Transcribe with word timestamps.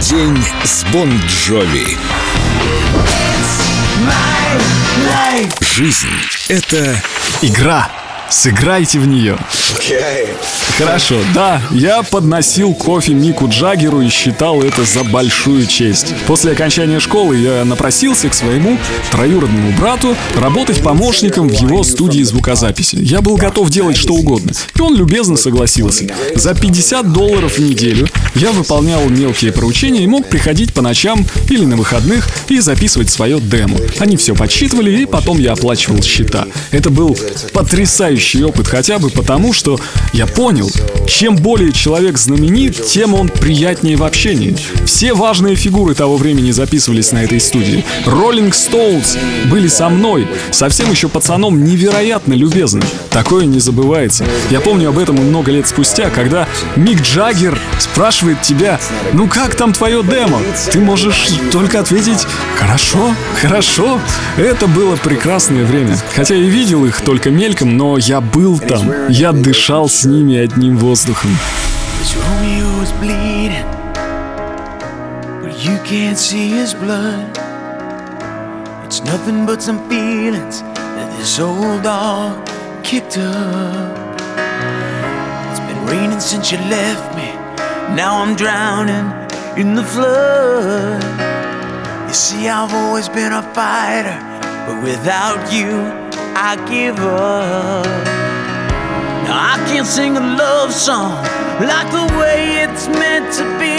День 0.00 0.42
с 0.64 0.82
Бон 0.84 1.10
Джови. 1.26 1.98
Жизнь— 5.60 6.08
это 6.48 7.02
Игра. 7.42 7.99
Сыграйте 8.30 9.00
в 9.00 9.08
нее. 9.08 9.36
Хорошо, 10.78 11.16
да, 11.34 11.60
я 11.72 12.02
подносил 12.02 12.74
кофе 12.74 13.12
Мику 13.12 13.48
Джаггеру 13.48 14.00
и 14.02 14.08
считал 14.08 14.62
это 14.62 14.84
за 14.84 15.02
большую 15.04 15.66
честь. 15.66 16.14
После 16.26 16.52
окончания 16.52 17.00
школы 17.00 17.36
я 17.36 17.64
напросился 17.64 18.28
к 18.28 18.34
своему 18.34 18.78
троюродному 19.10 19.72
брату 19.72 20.16
работать 20.36 20.80
помощником 20.80 21.48
в 21.48 21.52
его 21.52 21.82
студии 21.82 22.22
звукозаписи. 22.22 22.96
Я 23.00 23.20
был 23.20 23.36
готов 23.36 23.68
делать 23.68 23.96
что 23.96 24.14
угодно, 24.14 24.52
и 24.74 24.80
он 24.80 24.96
любезно 24.96 25.36
согласился. 25.36 26.06
За 26.36 26.54
50 26.54 27.12
долларов 27.12 27.58
в 27.58 27.58
неделю 27.58 28.08
я 28.36 28.52
выполнял 28.52 29.04
мелкие 29.08 29.52
поручения 29.52 30.04
и 30.04 30.06
мог 30.06 30.28
приходить 30.28 30.72
по 30.72 30.82
ночам 30.82 31.26
или 31.48 31.64
на 31.64 31.76
выходных 31.76 32.28
и 32.48 32.60
записывать 32.60 33.10
свое 33.10 33.40
демо. 33.40 33.76
Они 33.98 34.16
все 34.16 34.34
подсчитывали, 34.34 35.02
и 35.02 35.06
потом 35.06 35.38
я 35.38 35.52
оплачивал 35.52 36.02
счета. 36.02 36.46
Это 36.70 36.90
был 36.90 37.18
потрясающий 37.52 38.19
опыт, 38.44 38.68
хотя 38.68 38.98
бы 38.98 39.10
потому, 39.10 39.52
что 39.52 39.78
я 40.12 40.26
понял, 40.26 40.70
чем 41.06 41.36
более 41.36 41.72
человек 41.72 42.18
знаменит, 42.18 42.86
тем 42.86 43.14
он 43.14 43.28
приятнее 43.28 43.96
в 43.96 44.04
общении. 44.04 44.56
Все 44.84 45.14
важные 45.14 45.56
фигуры 45.56 45.94
того 45.94 46.16
времени 46.16 46.50
записывались 46.50 47.12
на 47.12 47.24
этой 47.24 47.40
студии. 47.40 47.84
Роллинг 48.06 48.54
Стоунс 48.54 49.16
были 49.50 49.68
со 49.68 49.88
мной, 49.88 50.28
совсем 50.50 50.90
еще 50.90 51.08
пацаном 51.08 51.64
невероятно 51.64 52.34
любезны. 52.34 52.82
Такое 53.10 53.46
не 53.46 53.58
забывается. 53.58 54.24
Я 54.50 54.60
помню 54.60 54.90
об 54.90 54.98
этом 54.98 55.16
много 55.16 55.50
лет 55.50 55.66
спустя, 55.66 56.10
когда 56.10 56.46
Мик 56.76 57.00
Джаггер 57.00 57.58
спрашивает 57.78 58.42
тебя, 58.42 58.78
ну 59.12 59.26
как 59.28 59.54
там 59.54 59.72
твое 59.72 60.02
демо? 60.02 60.38
Ты 60.70 60.80
можешь 60.80 61.28
только 61.50 61.80
ответить, 61.80 62.26
хорошо, 62.56 63.14
хорошо. 63.40 64.00
Это 64.36 64.66
было 64.66 64.96
прекрасное 64.96 65.64
время. 65.64 65.96
Хотя 66.14 66.34
и 66.34 66.44
видел 66.44 66.84
их 66.84 67.00
только 67.00 67.30
мельком, 67.30 67.76
но 67.76 67.98
был 68.18 68.58
там. 68.58 69.08
Я 69.10 69.30
дышал 69.30 69.88
с 69.88 70.04
ними 70.04 70.36
одним 70.36 70.78
воздухом. 70.78 71.30
You 75.62 75.78
can't 75.84 76.16
see 76.16 76.48
his 76.48 76.72
blood. 76.72 77.36
It's 78.86 79.04
nothing 79.04 79.44
but 79.44 79.60
some 79.60 79.78
feelings 79.90 80.62
that 80.96 81.14
this 81.18 81.38
old 81.38 81.82
dog 81.82 82.48
kicked 82.82 83.18
up. 83.18 84.18
It's 85.50 85.60
been 85.60 85.84
raining 85.86 86.18
since 86.18 86.50
you 86.50 86.58
left 86.70 87.14
me. 87.14 87.34
Now 87.94 88.22
I'm 88.22 88.34
drowning 88.36 89.12
in 89.56 89.74
the 89.74 89.84
flood. 89.84 91.04
You 92.08 92.14
see, 92.14 92.48
I've 92.48 92.72
always 92.72 93.08
been 93.08 93.32
a 93.32 93.42
fighter, 93.54 94.18
but 94.66 94.82
without 94.82 95.52
you, 95.52 95.76
I 96.34 96.56
give 96.68 96.98
up. 96.98 97.86
Now 99.24 99.54
I 99.54 99.56
can't 99.68 99.86
sing 99.86 100.16
a 100.16 100.20
love 100.20 100.72
song 100.72 101.12
like 101.60 101.90
the 101.92 102.06
way 102.18 102.62
it's 102.64 102.88
meant 102.88 103.32
to 103.34 103.44
be. 103.58 103.78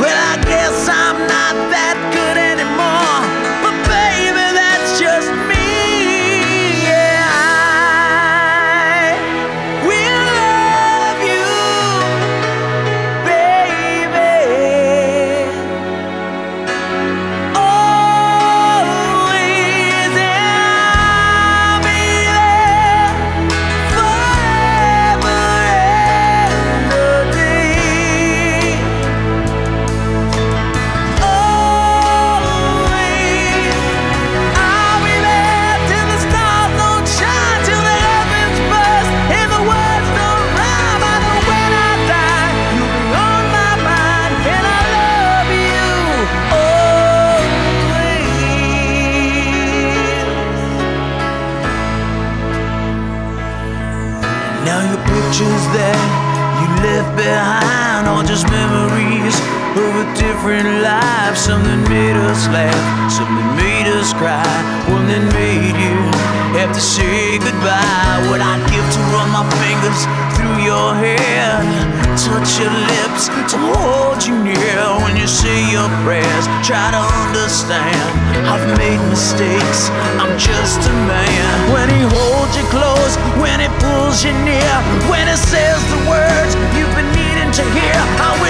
Well, 0.00 0.20
I 0.32 0.36
guess 0.44 0.88
I'm 0.88 1.18
not 1.28 1.54
that 1.72 1.96
good 2.12 2.45
pictures 55.26 55.66
that 55.74 55.98
you 56.62 56.68
left 56.86 57.10
behind 57.18 58.06
all 58.06 58.22
just 58.22 58.46
memories 58.46 59.34
of 59.74 59.90
a 59.98 60.06
different 60.14 60.86
life. 60.86 61.34
Something 61.34 61.82
made 61.90 62.14
us 62.14 62.46
laugh, 62.54 63.10
something 63.10 63.50
made 63.58 63.90
us 63.90 64.14
cry, 64.14 64.46
one 64.86 65.10
that 65.10 65.26
made 65.34 65.74
you 65.74 65.98
have 66.54 66.70
to 66.70 66.78
say 66.78 67.42
goodbye. 67.42 68.22
What 68.30 68.38
I'd 68.38 68.62
give 68.70 68.86
to 68.86 69.00
run 69.10 69.26
my 69.34 69.42
fingers 69.58 70.06
through 70.38 70.62
your 70.62 70.94
hair, 70.94 71.58
touch 72.14 72.62
your 72.62 72.70
lips, 72.70 73.26
to 73.50 73.58
hold 73.58 74.22
you 74.22 74.38
near 74.46 74.78
when 75.02 75.18
you 75.18 75.26
say 75.26 75.58
your 75.74 75.90
prayers. 76.06 76.46
Try 76.62 76.86
to 76.94 77.02
understand, 77.26 78.14
I've 78.46 78.78
made 78.78 79.02
mistakes, 79.10 79.90
I'm 80.22 80.38
just 80.38 80.86
a 80.86 80.94
man. 81.10 81.50
When 81.74 81.90
he 81.90 82.02
holds 82.14 82.35
you 82.54 82.62
close, 82.70 83.16
when 83.42 83.60
it 83.60 83.72
pulls 83.80 84.22
you 84.22 84.32
near, 84.44 84.74
when 85.10 85.26
it 85.26 85.38
says 85.38 85.80
the 85.90 86.00
words 86.06 86.54
you've 86.76 86.94
been 86.94 87.10
needing 87.16 87.50
to 87.50 87.64
hear. 87.74 88.45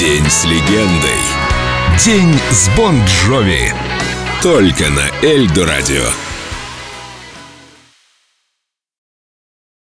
День 0.00 0.24
с 0.30 0.46
легендой. 0.46 1.20
День 2.02 2.34
с 2.50 2.70
Бон 2.74 3.04
Джови. 3.04 3.70
Только 4.40 4.88
на 4.88 5.10
Эльдо 5.22 5.66
радио. 5.66 6.04